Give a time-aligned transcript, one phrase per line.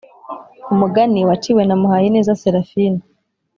[0.73, 3.01] Umugani waciwe na Muhayineza Seraphina,